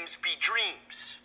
dreams 0.00 0.18
be 0.22 0.30
dreams. 0.40 1.18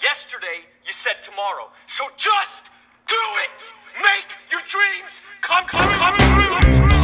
Yesterday, 0.00 0.62
you 0.84 0.92
said 0.92 1.22
tomorrow. 1.22 1.70
So 1.86 2.04
just 2.16 2.70
do 3.08 3.16
it! 3.42 3.72
Make 4.00 4.36
your 4.52 4.60
dreams 4.68 5.22
come 5.42 5.64
true! 5.64 5.80
Come 5.80 6.90
true! 6.90 6.95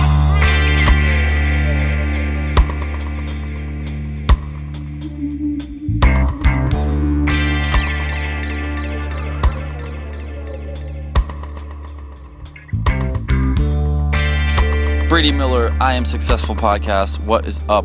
Brady 15.12 15.30
Miller, 15.30 15.70
I 15.78 15.92
Am 15.92 16.06
Successful 16.06 16.54
podcast. 16.54 17.22
What 17.22 17.46
is 17.46 17.60
up? 17.68 17.84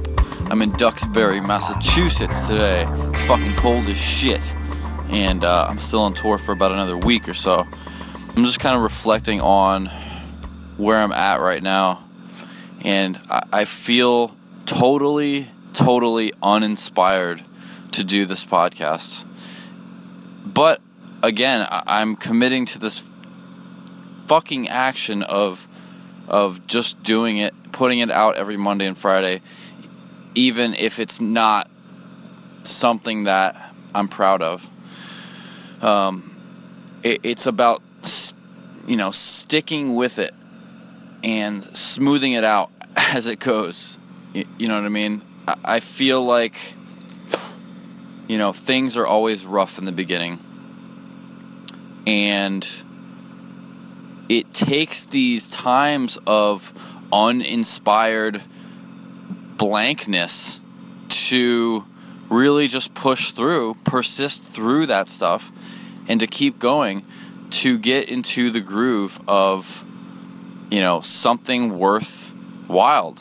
I'm 0.49 0.61
in 0.61 0.71
Duxbury, 0.77 1.41
Massachusetts 1.41 2.47
today. 2.47 2.85
It's 3.09 3.21
fucking 3.23 3.57
cold 3.57 3.85
as 3.87 3.97
shit. 3.97 4.55
And 5.09 5.43
uh, 5.43 5.67
I'm 5.67 5.77
still 5.77 5.99
on 5.99 6.13
tour 6.13 6.37
for 6.37 6.53
about 6.53 6.71
another 6.71 6.95
week 6.95 7.27
or 7.27 7.33
so. 7.33 7.67
I'm 8.37 8.45
just 8.45 8.61
kind 8.61 8.77
of 8.77 8.81
reflecting 8.81 9.41
on 9.41 9.87
where 10.77 10.99
I'm 10.99 11.11
at 11.11 11.41
right 11.41 11.61
now. 11.61 12.05
And 12.85 13.19
I, 13.29 13.41
I 13.51 13.65
feel 13.65 14.33
totally, 14.65 15.47
totally 15.73 16.31
uninspired 16.41 17.43
to 17.91 18.05
do 18.05 18.23
this 18.25 18.45
podcast. 18.45 19.25
But 20.45 20.79
again, 21.21 21.67
I- 21.69 21.83
I'm 21.87 22.15
committing 22.15 22.65
to 22.67 22.79
this 22.79 23.09
fucking 24.27 24.69
action 24.69 25.23
of 25.23 25.67
of 26.27 26.65
just 26.67 27.01
doing 27.03 27.37
it, 27.37 27.53
putting 27.71 27.99
it 27.99 28.11
out 28.11 28.37
every 28.37 28.57
Monday 28.57 28.85
and 28.85 28.97
Friday, 28.97 29.41
even 30.35 30.73
if 30.73 30.99
it's 30.99 31.21
not 31.21 31.69
something 32.63 33.23
that 33.23 33.73
I'm 33.95 34.07
proud 34.07 34.41
of. 34.41 34.69
Um, 35.81 36.35
it, 37.03 37.19
it's 37.23 37.45
about 37.45 37.81
you 38.87 38.95
know 38.95 39.11
sticking 39.11 39.95
with 39.95 40.19
it 40.19 40.33
and 41.23 41.63
smoothing 41.77 42.33
it 42.33 42.43
out 42.43 42.71
as 42.95 43.27
it 43.27 43.39
goes. 43.39 43.99
You, 44.33 44.45
you 44.57 44.67
know 44.67 44.75
what 44.75 44.85
I 44.85 44.89
mean? 44.89 45.21
I, 45.47 45.55
I 45.63 45.79
feel 45.79 46.23
like 46.23 46.75
you 48.27 48.37
know 48.37 48.53
things 48.53 48.97
are 48.97 49.07
always 49.07 49.45
rough 49.45 49.77
in 49.77 49.85
the 49.85 49.91
beginning, 49.91 50.39
and 52.05 52.67
it 54.29 54.53
takes 54.53 55.05
these 55.05 55.47
times 55.47 56.17
of 56.27 56.73
uninspired 57.11 58.41
blankness 59.57 60.61
to 61.07 61.85
really 62.29 62.67
just 62.67 62.93
push 62.93 63.31
through, 63.31 63.75
persist 63.83 64.43
through 64.43 64.85
that 64.85 65.09
stuff, 65.09 65.51
and 66.07 66.19
to 66.19 66.27
keep 66.27 66.59
going 66.59 67.05
to 67.49 67.77
get 67.77 68.09
into 68.09 68.51
the 68.51 68.59
groove 68.61 69.21
of, 69.27 69.85
you 70.69 70.81
know, 70.81 71.01
something 71.01 71.77
worthwhile. 71.77 73.15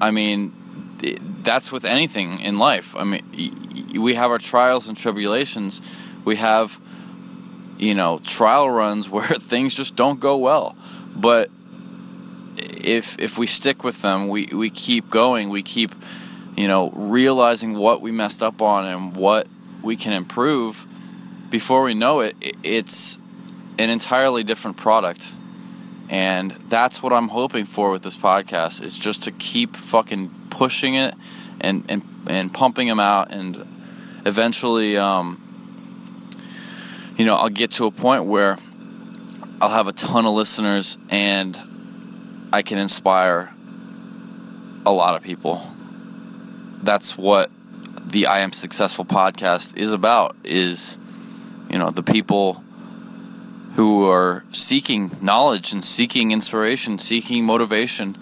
I 0.00 0.10
mean, 0.10 0.52
that's 1.42 1.70
with 1.70 1.84
anything 1.84 2.40
in 2.40 2.58
life. 2.58 2.96
I 2.96 3.04
mean, 3.04 3.22
we 3.98 4.14
have 4.14 4.30
our 4.30 4.38
trials 4.38 4.88
and 4.88 4.96
tribulations. 4.96 5.80
We 6.24 6.36
have 6.36 6.80
you 7.78 7.94
know 7.94 8.20
trial 8.24 8.68
runs 8.70 9.08
where 9.14 9.26
things 9.26 9.76
just 9.76 9.96
don't 9.96 10.20
go 10.20 10.36
well. 10.36 10.76
But 11.16 11.50
if 12.58 13.18
if 13.18 13.38
we 13.38 13.46
stick 13.46 13.84
with 13.84 14.02
them 14.02 14.28
we 14.28 14.46
we 14.52 14.70
keep 14.70 15.10
going. 15.10 15.48
We 15.48 15.62
keep 15.62 15.92
you 16.56 16.68
know 16.68 16.90
realizing 16.90 17.74
what 17.74 18.00
we 18.00 18.10
messed 18.10 18.42
up 18.42 18.60
on 18.60 18.84
and 18.84 19.16
what 19.16 19.46
we 19.82 19.96
can 19.96 20.12
improve. 20.12 20.86
Before 21.50 21.82
we 21.82 21.94
know 21.94 22.20
it 22.20 22.36
it's 22.62 23.18
an 23.78 23.90
entirely 23.90 24.42
different 24.42 24.76
product. 24.76 25.34
And 26.10 26.52
that's 26.52 27.02
what 27.02 27.12
I'm 27.12 27.28
hoping 27.28 27.66
for 27.66 27.90
with 27.90 28.02
this 28.02 28.16
podcast 28.16 28.82
is 28.82 28.96
just 28.96 29.22
to 29.24 29.30
keep 29.32 29.76
fucking 29.76 30.34
pushing 30.50 30.94
it 30.94 31.14
and 31.60 31.84
and 31.88 32.02
and 32.26 32.52
pumping 32.52 32.88
them 32.88 33.00
out 33.00 33.32
and 33.32 33.66
eventually 34.26 34.96
um, 34.96 35.40
you 37.18 37.26
know, 37.26 37.34
I'll 37.34 37.50
get 37.50 37.72
to 37.72 37.84
a 37.84 37.90
point 37.90 38.24
where 38.24 38.56
I'll 39.60 39.68
have 39.68 39.88
a 39.88 39.92
ton 39.92 40.24
of 40.24 40.32
listeners 40.32 40.96
and 41.10 42.48
I 42.52 42.62
can 42.62 42.78
inspire 42.78 43.52
a 44.86 44.92
lot 44.92 45.14
of 45.14 45.22
people. 45.22 45.60
That's 46.82 47.18
what 47.18 47.50
the 48.06 48.26
I 48.26 48.38
Am 48.38 48.54
Successful 48.54 49.04
podcast 49.04 49.76
is 49.76 49.92
about 49.92 50.34
is 50.44 50.96
you 51.68 51.78
know, 51.78 51.90
the 51.90 52.02
people 52.02 52.62
who 53.74 54.08
are 54.10 54.44
seeking 54.52 55.10
knowledge 55.20 55.72
and 55.72 55.84
seeking 55.84 56.30
inspiration, 56.32 56.98
seeking 56.98 57.44
motivation, 57.44 58.16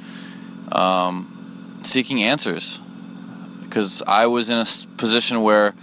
um, 0.73 1.79
seeking 1.83 2.23
answers. 2.23 2.81
Because 3.63 4.03
I 4.07 4.27
was 4.27 4.51
in 4.51 4.59
a 4.59 4.67
position 4.97 5.43
where, 5.43 5.75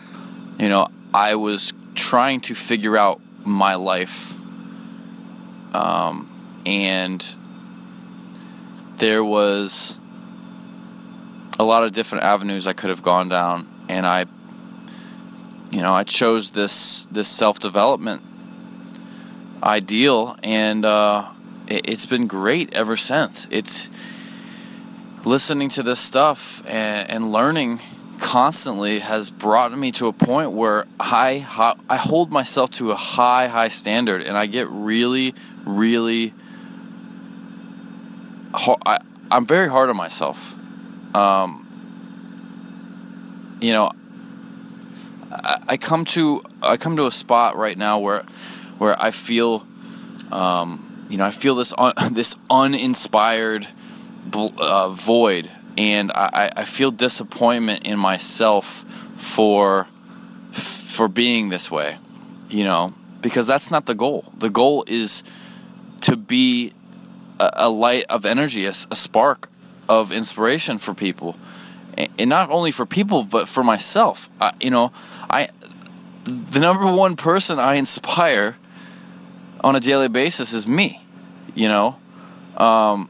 you 0.59 0.69
know, 0.69 0.87
I 1.13 1.35
was 1.35 1.73
trying 1.95 2.41
to 2.41 2.55
figure 2.55 2.97
out 2.97 3.21
my 3.43 3.75
life. 3.75 4.33
Um, 5.73 6.29
and 6.65 7.35
there 8.97 9.23
was 9.23 9.99
a 11.59 11.63
lot 11.63 11.83
of 11.83 11.91
different 11.91 12.23
avenues 12.23 12.67
I 12.67 12.73
could 12.73 12.89
have 12.89 13.01
gone 13.01 13.29
down, 13.29 13.67
and 13.89 14.05
I, 14.05 14.25
you 15.71 15.81
know, 15.81 15.93
I 15.93 16.03
chose 16.03 16.51
this 16.51 17.05
this 17.05 17.27
self 17.27 17.59
development 17.59 18.21
ideal, 19.63 20.37
and 20.43 20.85
uh, 20.85 21.29
it, 21.67 21.89
it's 21.89 22.05
been 22.05 22.27
great 22.27 22.73
ever 22.73 22.97
since. 22.97 23.47
It's 23.49 23.89
listening 25.25 25.69
to 25.69 25.83
this 25.83 25.99
stuff 25.99 26.61
and, 26.67 27.09
and 27.09 27.31
learning 27.31 27.79
constantly 28.23 28.99
has 28.99 29.29
brought 29.29 29.77
me 29.77 29.91
to 29.91 30.07
a 30.07 30.13
point 30.13 30.53
where 30.53 30.85
I 30.97 31.45
I 31.89 31.97
hold 31.97 32.31
myself 32.31 32.71
to 32.71 32.91
a 32.91 32.95
high 32.95 33.47
high 33.47 33.67
standard 33.67 34.23
and 34.23 34.37
I 34.37 34.45
get 34.45 34.69
really 34.69 35.35
really 35.65 36.33
I 38.53 38.99
I'm 39.29 39.45
very 39.45 39.69
hard 39.69 39.89
on 39.89 39.97
myself. 39.97 40.55
Um, 41.13 41.67
you 43.61 43.73
know, 43.73 43.91
I, 45.29 45.61
I 45.69 45.77
come 45.77 46.05
to 46.05 46.41
I 46.61 46.77
come 46.77 46.95
to 46.95 47.07
a 47.07 47.11
spot 47.11 47.57
right 47.57 47.77
now 47.77 47.99
where 47.99 48.23
where 48.77 48.95
I 49.01 49.11
feel 49.11 49.67
um, 50.31 51.05
you 51.09 51.17
know 51.17 51.25
I 51.25 51.31
feel 51.31 51.55
this 51.55 51.73
un, 51.77 51.93
this 52.11 52.37
uninspired 52.49 53.67
uh, 54.33 54.89
void 54.89 55.51
and 55.77 56.11
I, 56.11 56.51
I 56.55 56.65
feel 56.65 56.91
disappointment 56.91 57.85
in 57.85 57.97
myself 57.99 58.83
for 59.15 59.87
for 60.51 61.07
being 61.07 61.49
this 61.49 61.71
way 61.71 61.97
you 62.49 62.63
know 62.63 62.93
because 63.21 63.47
that's 63.47 63.71
not 63.71 63.85
the 63.85 63.95
goal. 63.95 64.25
The 64.37 64.49
goal 64.49 64.83
is 64.85 65.23
to 66.01 66.17
be 66.17 66.73
a, 67.39 67.49
a 67.53 67.69
light 67.69 68.03
of 68.09 68.25
energy 68.25 68.65
a, 68.65 68.71
a, 68.71 68.95
spark 68.95 69.49
of 69.87 70.11
inspiration 70.11 70.77
for 70.77 70.93
people. 70.93 71.37
And 72.19 72.29
not 72.29 72.51
only 72.51 72.71
for 72.71 72.85
people 72.85 73.23
but 73.23 73.47
for 73.47 73.63
myself. 73.63 74.29
I, 74.41 74.53
you 74.59 74.69
know 74.69 74.91
i 75.29 75.47
the 76.25 76.59
number 76.59 76.85
one 76.85 77.15
person 77.15 77.59
i 77.59 77.75
inspire 77.75 78.57
on 79.61 79.75
a 79.75 79.79
daily 79.79 80.07
basis 80.09 80.53
is 80.53 80.67
me 80.67 81.03
you 81.55 81.67
know? 81.67 81.97
Um, 82.57 83.09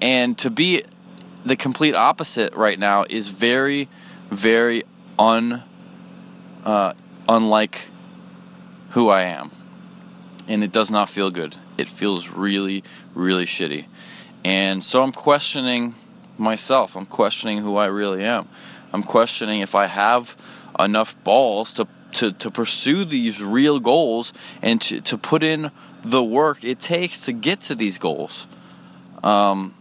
and 0.00 0.36
to 0.38 0.50
be 0.50 0.82
the 1.44 1.56
complete 1.56 1.94
opposite 1.94 2.54
right 2.54 2.78
now 2.78 3.04
is 3.08 3.28
very, 3.28 3.88
very 4.30 4.82
un, 5.18 5.62
uh, 6.64 6.94
unlike 7.28 7.88
who 8.90 9.08
I 9.08 9.22
am, 9.22 9.50
and 10.48 10.62
it 10.62 10.72
does 10.72 10.90
not 10.90 11.08
feel 11.08 11.30
good. 11.30 11.56
It 11.78 11.88
feels 11.88 12.28
really, 12.30 12.84
really 13.14 13.46
shitty, 13.46 13.86
and 14.44 14.82
so 14.82 15.02
I'm 15.02 15.12
questioning 15.12 15.94
myself. 16.36 16.96
I'm 16.96 17.06
questioning 17.06 17.58
who 17.58 17.76
I 17.76 17.86
really 17.86 18.24
am. 18.24 18.48
I'm 18.92 19.02
questioning 19.02 19.60
if 19.60 19.74
I 19.74 19.86
have 19.86 20.36
enough 20.78 21.22
balls 21.24 21.74
to 21.74 21.86
to, 22.12 22.32
to 22.32 22.50
pursue 22.50 23.04
these 23.04 23.42
real 23.42 23.78
goals 23.78 24.32
and 24.62 24.80
to, 24.82 25.00
to 25.00 25.16
put 25.16 25.42
in 25.42 25.70
the 26.02 26.22
work 26.22 26.64
it 26.64 26.78
takes 26.78 27.20
to 27.26 27.32
get 27.32 27.60
to 27.60 27.74
these 27.74 27.98
goals. 27.98 28.48
Um, 29.22 29.74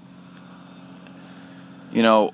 you 1.91 2.03
know, 2.03 2.33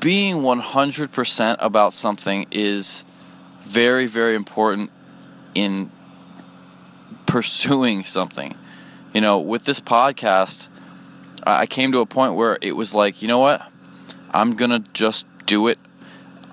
being 0.00 0.36
100% 0.36 1.56
about 1.60 1.92
something 1.92 2.46
is 2.50 3.04
very, 3.62 4.06
very 4.06 4.34
important 4.34 4.90
in 5.54 5.90
pursuing 7.26 8.04
something. 8.04 8.54
You 9.14 9.20
know, 9.20 9.38
with 9.38 9.64
this 9.64 9.80
podcast, 9.80 10.68
I 11.46 11.66
came 11.66 11.92
to 11.92 12.00
a 12.00 12.06
point 12.06 12.34
where 12.34 12.58
it 12.60 12.76
was 12.76 12.94
like, 12.94 13.22
you 13.22 13.28
know 13.28 13.38
what? 13.38 13.70
I'm 14.32 14.52
going 14.52 14.70
to 14.70 14.80
just 14.92 15.26
do 15.46 15.68
it. 15.68 15.78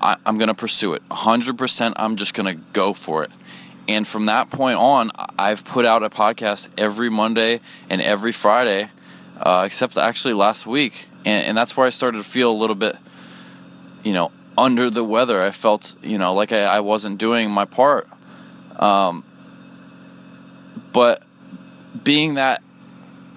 I, 0.01 0.17
I'm 0.25 0.37
going 0.37 0.49
to 0.49 0.55
pursue 0.55 0.93
it. 0.93 1.07
100%, 1.09 1.93
I'm 1.95 2.15
just 2.15 2.33
going 2.33 2.53
to 2.53 2.61
go 2.73 2.93
for 2.93 3.23
it. 3.23 3.31
And 3.87 4.07
from 4.07 4.25
that 4.25 4.49
point 4.49 4.77
on, 4.79 5.11
I've 5.39 5.63
put 5.63 5.85
out 5.85 6.03
a 6.03 6.09
podcast 6.09 6.69
every 6.77 7.09
Monday 7.09 7.61
and 7.89 8.01
every 8.01 8.31
Friday, 8.31 8.89
uh, 9.39 9.63
except 9.65 9.97
actually 9.97 10.33
last 10.33 10.65
week. 10.65 11.07
And, 11.25 11.47
and 11.47 11.57
that's 11.57 11.75
where 11.75 11.87
I 11.87 11.89
started 11.89 12.17
to 12.19 12.23
feel 12.23 12.51
a 12.51 12.53
little 12.53 12.75
bit, 12.75 12.95
you 14.03 14.13
know, 14.13 14.31
under 14.57 14.89
the 14.89 15.03
weather. 15.03 15.41
I 15.41 15.51
felt, 15.51 15.95
you 16.01 16.17
know, 16.17 16.33
like 16.33 16.51
I, 16.51 16.63
I 16.63 16.79
wasn't 16.79 17.19
doing 17.19 17.49
my 17.51 17.65
part. 17.65 18.07
Um, 18.79 19.23
but 20.93 21.23
being 22.03 22.35
that 22.35 22.61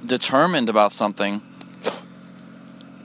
determined 0.05 0.69
about 0.69 0.93
something 0.93 1.43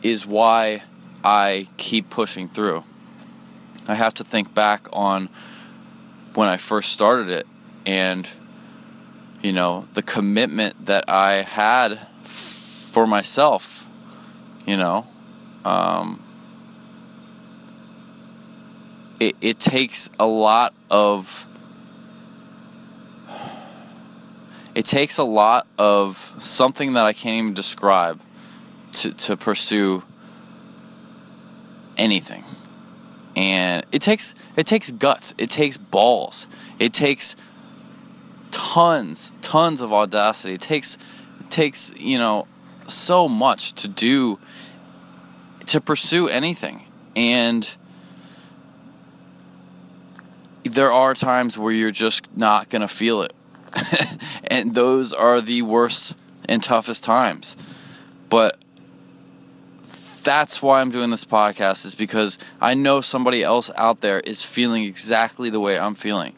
is 0.02 0.26
why 0.26 0.84
I 1.24 1.68
keep 1.78 2.10
pushing 2.10 2.48
through. 2.48 2.84
I 3.88 3.96
have 3.96 4.14
to 4.16 4.24
think 4.24 4.54
back 4.54 4.88
on 4.94 5.30
when 6.34 6.50
I 6.50 6.58
first 6.58 6.92
started 6.92 7.30
it 7.30 7.48
and 7.86 8.28
you 9.42 9.52
know 9.52 9.88
the 9.94 10.02
commitment 10.02 10.86
that 10.86 11.06
I 11.08 11.42
had 11.44 12.00
for 12.96 13.06
myself 13.06 13.86
you 14.66 14.78
know 14.78 15.06
um, 15.66 16.24
it, 19.20 19.36
it 19.42 19.60
takes 19.60 20.10
a 20.18 20.26
lot 20.26 20.74
of 20.90 21.46
it 24.74 24.86
takes 24.86 25.18
a 25.18 25.26
lot 25.26 25.68
of 25.78 26.34
something 26.40 26.94
that 26.94 27.06
I 27.06 27.12
can't 27.12 27.36
even 27.36 27.54
describe 27.54 28.22
to, 28.94 29.12
to 29.12 29.36
pursue 29.36 30.04
anything. 31.98 32.46
And 33.36 33.86
it 33.92 34.02
takes 34.02 34.36
it 34.56 34.68
takes 34.68 34.92
guts, 34.92 35.36
it 35.38 35.50
takes 35.50 35.76
balls, 35.76 36.48
it 36.80 36.94
takes 36.94 37.36
tons, 38.52 39.34
tons 39.42 39.82
of 39.82 39.92
audacity. 39.92 40.54
It 40.54 40.62
takes 40.62 40.96
it 41.42 41.50
takes, 41.50 41.94
you 41.98 42.18
know, 42.18 42.48
so 42.88 43.28
much 43.28 43.74
to 43.74 43.88
do 43.88 44.40
to 45.68 45.82
pursue 45.82 46.28
anything. 46.28 46.88
And 47.16 47.76
there 50.64 50.92
are 50.92 51.14
times 51.14 51.58
where 51.58 51.72
you're 51.72 51.92
just 51.92 52.36
not 52.36 52.70
going 52.70 52.82
to 52.82 52.88
feel 52.88 53.22
it. 53.22 53.34
and 54.48 54.74
those 54.76 55.14
are 55.14 55.42
the 55.42 55.62
worst 55.62 56.18
and 56.48 56.62
toughest 56.62 57.04
times. 57.04 57.56
But 58.30 58.58
that's 60.24 60.62
why 60.62 60.82
I'm 60.82 60.92
doing 60.92 61.12
this 61.12 61.26
podcast 61.26 61.86
is 61.86 61.94
because 61.96 62.40
I 62.60 62.74
know 62.74 63.02
somebody 63.02 63.44
else 63.44 63.70
out 63.76 64.02
there 64.02 64.20
is 64.20 64.42
feeling 64.42 64.84
exactly 64.84 65.50
the 65.50 65.60
way 65.60 65.78
I'm 65.78 65.96
feeling. 65.96 66.36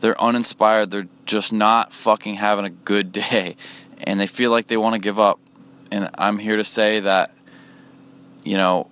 They're 0.00 0.20
uninspired, 0.20 0.90
they're 0.90 1.08
just 1.24 1.52
not 1.52 1.92
fucking 1.92 2.34
having 2.34 2.64
a 2.64 2.70
good 2.70 3.12
day 3.30 3.56
and 4.02 4.20
they 4.20 4.26
feel 4.26 4.50
like 4.50 4.66
they 4.66 4.76
want 4.76 4.94
to 4.94 5.00
give 5.00 5.18
up. 5.18 5.38
And 5.94 6.10
I'm 6.18 6.38
here 6.38 6.56
to 6.56 6.64
say 6.64 6.98
that 6.98 7.32
you 8.42 8.56
know, 8.56 8.88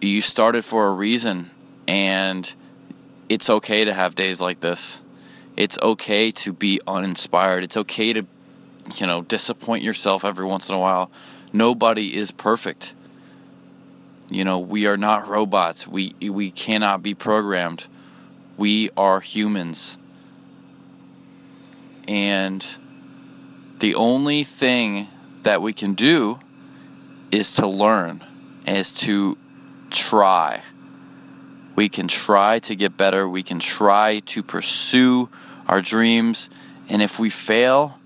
you 0.00 0.22
started 0.22 0.64
for 0.64 0.86
a 0.86 0.92
reason 0.92 1.50
and 1.88 2.54
it's 3.28 3.50
okay 3.50 3.84
to 3.84 3.92
have 3.92 4.14
days 4.14 4.40
like 4.40 4.60
this. 4.60 5.02
It's 5.56 5.76
okay 5.82 6.30
to 6.30 6.52
be 6.52 6.80
uninspired. 6.86 7.64
It's 7.64 7.76
okay 7.76 8.12
to, 8.12 8.24
you 8.94 9.06
know, 9.08 9.22
disappoint 9.22 9.82
yourself 9.82 10.24
every 10.24 10.46
once 10.46 10.68
in 10.68 10.76
a 10.76 10.78
while. 10.78 11.10
Nobody 11.52 12.16
is 12.16 12.30
perfect. 12.30 12.94
You 14.30 14.44
know, 14.44 14.60
we 14.60 14.86
are 14.86 14.96
not 14.96 15.26
robots. 15.26 15.88
We 15.88 16.14
we 16.20 16.52
cannot 16.52 17.02
be 17.02 17.14
programmed. 17.14 17.86
We 18.56 18.90
are 18.96 19.18
humans. 19.18 19.98
And 22.06 22.64
the 23.80 23.96
only 23.96 24.44
thing 24.44 25.08
that 25.48 25.62
we 25.62 25.72
can 25.72 25.94
do 25.94 26.38
is 27.32 27.54
to 27.54 27.66
learn, 27.66 28.22
is 28.66 28.92
to 28.92 29.38
try. 29.88 30.62
We 31.74 31.88
can 31.88 32.06
try 32.06 32.58
to 32.58 32.76
get 32.76 32.98
better. 32.98 33.26
We 33.26 33.42
can 33.42 33.58
try 33.58 34.20
to 34.26 34.42
pursue 34.42 35.30
our 35.66 35.80
dreams. 35.80 36.50
And 36.90 37.00
if 37.00 37.18
we 37.18 37.30
fail, 37.30 37.98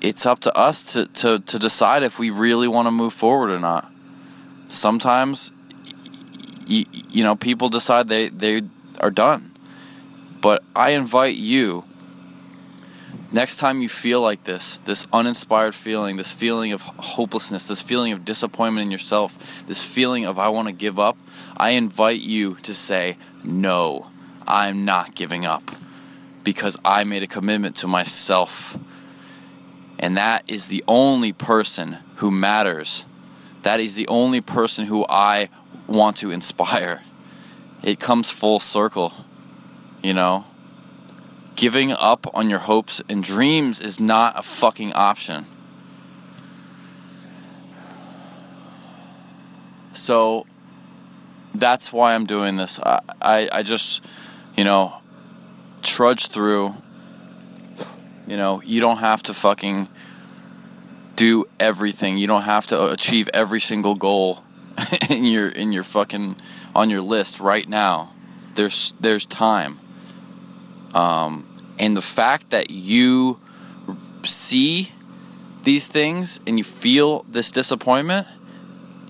it's 0.00 0.24
up 0.24 0.40
to 0.40 0.56
us 0.56 0.94
to, 0.94 1.04
to, 1.20 1.40
to 1.40 1.58
decide 1.58 2.02
if 2.02 2.18
we 2.18 2.30
really 2.30 2.66
want 2.66 2.86
to 2.86 2.92
move 2.92 3.12
forward 3.12 3.50
or 3.50 3.58
not. 3.58 3.92
Sometimes, 4.68 5.52
you, 6.66 6.86
you 7.10 7.24
know, 7.24 7.36
people 7.36 7.68
decide 7.68 8.08
they, 8.08 8.28
they 8.28 8.62
are 9.00 9.10
done. 9.10 9.52
But 10.40 10.64
I 10.74 10.92
invite 10.92 11.36
you 11.36 11.84
next 13.32 13.58
time 13.58 13.82
you 13.82 13.88
feel 13.88 14.20
like 14.20 14.44
this, 14.44 14.78
this 14.78 15.06
uninspired 15.12 15.74
feeling, 15.74 16.16
this 16.16 16.32
feeling 16.32 16.72
of 16.72 16.82
hopelessness, 16.82 17.68
this 17.68 17.82
feeling 17.82 18.12
of 18.12 18.24
disappointment 18.24 18.84
in 18.84 18.90
yourself, 18.90 19.66
this 19.66 19.84
feeling 19.84 20.24
of 20.24 20.38
I 20.38 20.48
want 20.48 20.68
to 20.68 20.74
give 20.74 20.98
up, 20.98 21.16
I 21.56 21.70
invite 21.70 22.20
you 22.20 22.54
to 22.62 22.74
say, 22.74 23.16
No, 23.44 24.08
I'm 24.46 24.84
not 24.84 25.14
giving 25.14 25.44
up 25.44 25.62
because 26.44 26.78
I 26.84 27.04
made 27.04 27.22
a 27.22 27.26
commitment 27.26 27.74
to 27.76 27.88
myself. 27.88 28.78
And 29.98 30.16
that 30.16 30.44
is 30.46 30.68
the 30.68 30.84
only 30.86 31.32
person 31.32 31.98
who 32.16 32.30
matters. 32.30 33.06
That 33.62 33.80
is 33.80 33.96
the 33.96 34.06
only 34.06 34.40
person 34.40 34.84
who 34.84 35.04
I 35.08 35.48
want 35.86 36.18
to 36.18 36.30
inspire. 36.30 37.02
It 37.82 37.98
comes 37.98 38.30
full 38.30 38.60
circle, 38.60 39.12
you 40.02 40.14
know? 40.14 40.44
Giving 41.56 41.90
up 41.90 42.26
on 42.34 42.50
your 42.50 42.60
hopes 42.60 43.02
and 43.08 43.24
dreams 43.24 43.80
is 43.80 43.98
not 43.98 44.38
a 44.38 44.42
fucking 44.42 44.92
option. 44.92 45.46
So 49.92 50.46
that's 51.54 51.92
why 51.92 52.14
I'm 52.14 52.26
doing 52.26 52.56
this. 52.56 52.78
I, 52.80 53.00
I, 53.20 53.48
I 53.50 53.62
just, 53.62 54.04
you 54.54 54.64
know, 54.64 55.00
trudge 55.82 56.26
through. 56.26 56.74
You 58.26 58.36
know, 58.36 58.60
you 58.62 58.80
don't 58.80 58.98
have 58.98 59.22
to 59.24 59.34
fucking 59.34 59.88
do 61.16 61.46
everything. 61.58 62.18
You 62.18 62.26
don't 62.26 62.42
have 62.42 62.66
to 62.68 62.90
achieve 62.90 63.30
every 63.32 63.60
single 63.60 63.94
goal 63.94 64.42
in 65.10 65.24
your 65.24 65.48
in 65.48 65.72
your 65.72 65.84
fucking 65.84 66.36
on 66.74 66.90
your 66.90 67.00
list 67.00 67.40
right 67.40 67.66
now. 67.66 68.12
There's 68.54 68.92
there's 69.00 69.24
time. 69.24 69.78
Um, 70.96 71.46
and 71.78 71.94
the 71.94 72.02
fact 72.02 72.50
that 72.50 72.70
you 72.70 73.38
see 74.24 74.88
these 75.62 75.88
things 75.88 76.40
and 76.46 76.56
you 76.56 76.64
feel 76.64 77.24
this 77.28 77.50
disappointment, 77.50 78.26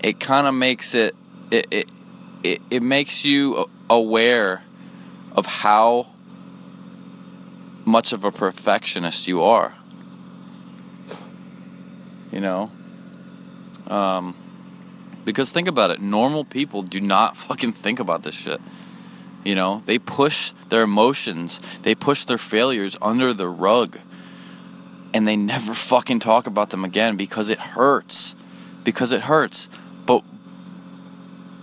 it 0.03 0.19
kind 0.19 0.47
of 0.47 0.53
makes 0.53 0.93
it 0.93 1.15
it, 1.49 1.65
it 1.71 1.89
it 2.43 2.61
it 2.69 2.83
makes 2.83 3.23
you 3.23 3.69
aware 3.89 4.63
of 5.31 5.45
how 5.45 6.07
much 7.85 8.11
of 8.11 8.25
a 8.25 8.33
perfectionist 8.33 9.25
you 9.29 9.41
are. 9.41 9.73
You 12.33 12.41
know? 12.41 12.69
Um, 13.87 14.35
because 15.23 15.53
think 15.53 15.69
about 15.69 15.91
it 15.91 16.01
normal 16.01 16.43
people 16.43 16.81
do 16.81 16.99
not 16.99 17.37
fucking 17.37 17.71
think 17.71 18.01
about 18.01 18.23
this 18.23 18.35
shit. 18.35 18.59
You 19.47 19.55
know, 19.55 19.81
they 19.85 19.97
push 19.97 20.51
their 20.67 20.81
emotions, 20.81 21.59
they 21.83 21.95
push 21.95 22.25
their 22.25 22.37
failures 22.37 22.97
under 23.01 23.33
the 23.33 23.47
rug, 23.47 23.97
and 25.13 25.25
they 25.25 25.37
never 25.37 25.73
fucking 25.73 26.19
talk 26.19 26.47
about 26.47 26.69
them 26.69 26.83
again 26.83 27.15
because 27.15 27.49
it 27.49 27.57
hurts. 27.57 28.35
Because 28.83 29.13
it 29.13 29.21
hurts. 29.21 29.69
But 30.05 30.19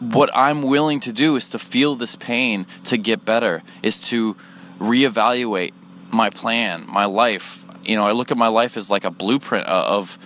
what 0.00 0.30
I'm 0.34 0.62
willing 0.62 0.98
to 1.00 1.12
do 1.12 1.36
is 1.36 1.50
to 1.50 1.58
feel 1.58 1.94
this 1.94 2.16
pain 2.16 2.64
to 2.84 2.96
get 2.96 3.26
better, 3.26 3.62
is 3.82 4.08
to 4.08 4.34
reevaluate 4.78 5.72
my 6.10 6.30
plan, 6.30 6.86
my 6.88 7.04
life. 7.04 7.66
You 7.82 7.96
know, 7.96 8.06
I 8.06 8.12
look 8.12 8.30
at 8.30 8.38
my 8.38 8.48
life 8.48 8.78
as 8.78 8.88
like 8.88 9.04
a 9.04 9.10
blueprint 9.10 9.66
of, 9.66 10.16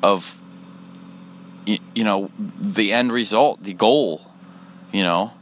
of, 0.00 0.40
you 1.66 2.04
know, 2.04 2.30
the 2.38 2.92
end 2.92 3.10
result, 3.10 3.64
the 3.64 3.74
goal. 3.74 4.30
You 4.92 5.02
know, 5.02 5.32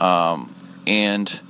um, 0.00 0.51
and 0.86 1.42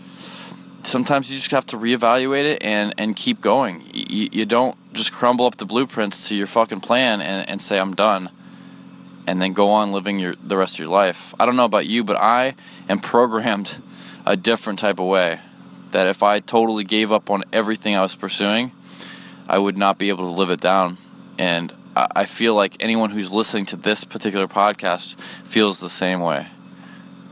sometimes 0.83 1.31
you 1.31 1.37
just 1.37 1.51
have 1.51 1.67
to 1.67 1.77
reevaluate 1.77 2.45
it 2.45 2.63
and 2.63 2.95
and 2.99 3.17
keep 3.17 3.41
going. 3.41 3.83
You, 3.93 4.29
you 4.33 4.47
don't 4.47 4.77
just 4.93 5.13
crumble 5.13 5.47
up 5.47 5.57
the 5.57 5.67
blueprints 5.67 6.29
to 6.29 6.37
your 6.37 6.47
fucking 6.47 6.81
plan 6.81 7.21
and, 7.21 7.49
and 7.49 7.63
say 7.63 7.79
I'm 7.79 7.95
done, 7.95 8.31
and 9.27 9.41
then 9.41 9.53
go 9.53 9.71
on 9.71 9.93
living 9.93 10.19
your 10.19 10.35
the 10.37 10.57
rest 10.57 10.77
of 10.77 10.81
your 10.81 10.93
life. 10.93 11.35
I 11.39 11.47
don't 11.47 11.57
know 11.57 11.65
about 11.65 11.87
you, 11.87 12.05
but 12.05 12.17
I 12.17 12.55
am 12.89 12.99
programmed 12.99 13.81
a 14.27 14.37
different 14.37 14.79
type 14.79 14.99
of 14.99 15.07
way 15.07 15.41
that 15.91 16.07
if 16.07 16.23
I 16.23 16.41
totally 16.41 16.85
gave 16.85 17.13
up 17.13 17.31
on 17.31 17.45
everything 17.53 17.95
I 17.95 18.03
was 18.03 18.15
pursuing, 18.15 18.73
I 19.49 19.59
would 19.59 19.77
not 19.77 19.99
be 19.99 20.09
able 20.09 20.25
to 20.25 20.31
live 20.31 20.51
it 20.51 20.61
down. 20.61 20.99
And 21.39 21.75
I 21.95 22.25
feel 22.25 22.55
like 22.55 22.77
anyone 22.81 23.11
who's 23.11 23.33
listening 23.33 23.67
to 23.67 23.77
this 23.77 24.05
particular 24.05 24.47
podcast 24.47 25.21
feels 25.21 25.81
the 25.81 25.91
same 25.91 26.21
way. 26.21 26.47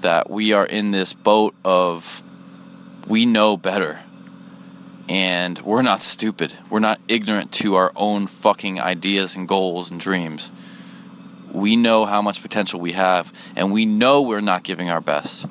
That 0.01 0.31
we 0.31 0.53
are 0.53 0.67
in 0.67 0.91
this 0.91 1.13
boat 1.13 1.55
of 1.65 2.23
we 3.07 3.27
know 3.27 3.57
better. 3.57 3.99
And 5.09 5.59
we're 5.61 5.83
not 5.83 6.03
stupid. 6.03 6.55
We're 6.69 6.79
not 6.79 7.01
ignorant 7.09 7.51
to 7.53 7.75
our 7.75 7.93
own 7.97 8.29
fucking 8.29 8.81
ideas 8.81 9.35
and 9.35 9.49
goals 9.49 9.91
and 9.91 9.99
dreams. 9.99 10.53
We 11.51 11.75
know 11.75 12.05
how 12.05 12.23
much 12.23 12.43
potential 12.43 12.79
we 12.79 12.93
have, 12.93 13.33
and 13.57 13.73
we 13.73 13.85
know 13.85 14.23
we're 14.23 14.41
not 14.41 14.63
giving 14.63 14.89
our 14.89 15.01
best. 15.01 15.47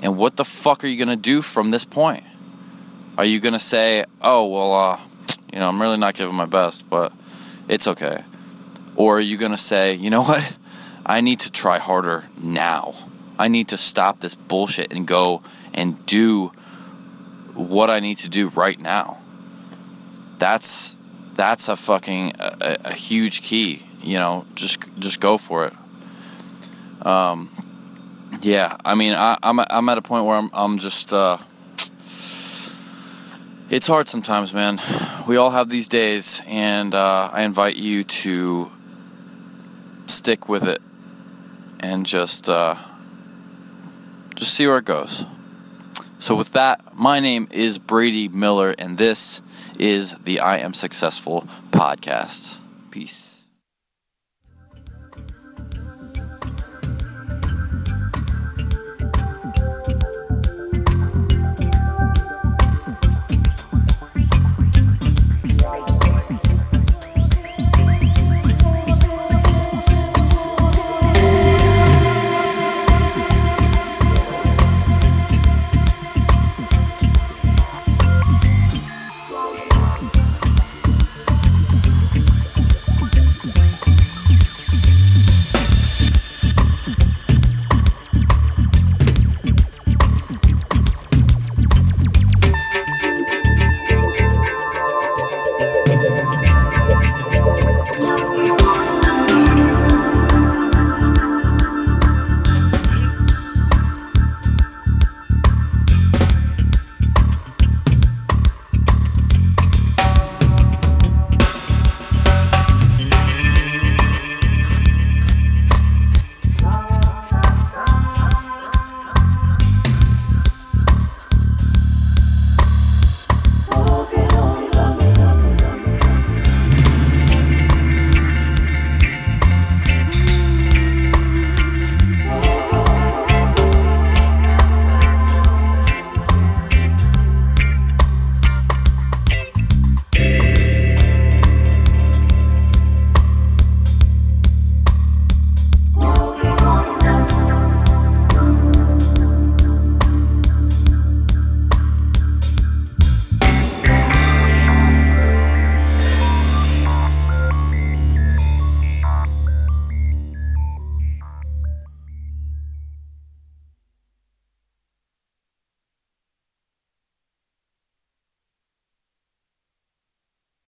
And 0.00 0.16
what 0.16 0.36
the 0.36 0.44
fuck 0.44 0.84
are 0.84 0.86
you 0.86 0.96
to 1.08 1.16
do 1.16 1.42
from 1.42 1.72
this 1.72 1.84
point? 1.84 2.22
Are 3.16 3.24
you 3.24 3.40
to 3.54 3.58
say, 3.58 4.04
oh, 4.22 4.46
well, 4.46 4.72
uh, 4.72 5.00
you 5.52 5.58
know, 5.58 5.68
I'm 5.68 5.82
really 5.82 5.96
not 5.96 6.14
giving 6.14 6.36
my 6.36 6.44
best, 6.44 6.88
but 6.88 7.12
it's 7.66 7.88
okay? 7.88 8.22
Or 8.94 9.18
are 9.18 9.20
you 9.20 9.36
to 9.50 9.58
say, 9.58 9.94
you 9.94 10.10
know 10.10 10.22
what? 10.22 10.56
I 11.04 11.20
need 11.20 11.40
to 11.40 11.50
try 11.50 11.78
harder 11.78 12.24
now. 12.40 12.94
I 13.38 13.48
need 13.48 13.68
to 13.68 13.76
stop 13.76 14.20
this 14.20 14.34
bullshit 14.34 14.92
and 14.92 15.06
go 15.06 15.42
and 15.74 16.04
do 16.06 16.48
what 17.54 17.90
I 17.90 18.00
need 18.00 18.18
to 18.18 18.28
do 18.28 18.48
right 18.50 18.78
now. 18.78 19.18
That's 20.38 20.96
that's 21.34 21.68
a 21.68 21.76
fucking 21.76 22.32
a, 22.38 22.76
a 22.86 22.92
huge 22.92 23.42
key. 23.42 23.86
You 24.02 24.18
know, 24.18 24.46
just 24.54 24.80
just 24.98 25.20
go 25.20 25.38
for 25.38 25.66
it. 25.66 27.06
Um, 27.06 27.50
yeah, 28.40 28.76
I 28.84 28.94
mean, 28.94 29.14
I, 29.14 29.38
I'm 29.42 29.60
I'm 29.60 29.88
at 29.88 29.98
a 29.98 30.02
point 30.02 30.24
where 30.24 30.36
I'm 30.36 30.50
I'm 30.52 30.78
just. 30.78 31.12
Uh, 31.12 31.38
it's 33.70 33.86
hard 33.86 34.08
sometimes, 34.08 34.54
man. 34.54 34.78
We 35.26 35.36
all 35.36 35.50
have 35.50 35.68
these 35.68 35.88
days, 35.88 36.40
and 36.46 36.94
uh, 36.94 37.28
I 37.30 37.42
invite 37.42 37.76
you 37.76 38.02
to 38.02 38.70
stick 40.06 40.48
with 40.48 40.66
it 40.66 40.80
and 41.80 42.06
just 42.06 42.48
uh, 42.48 42.76
just 44.38 44.54
see 44.54 44.66
where 44.66 44.78
it 44.78 44.84
goes. 44.84 45.26
So, 46.18 46.34
with 46.34 46.52
that, 46.52 46.96
my 46.96 47.20
name 47.20 47.48
is 47.50 47.78
Brady 47.78 48.28
Miller, 48.28 48.74
and 48.78 48.98
this 48.98 49.42
is 49.78 50.18
the 50.18 50.40
I 50.40 50.58
Am 50.58 50.74
Successful 50.74 51.46
podcast. 51.70 52.60
Peace. 52.90 53.37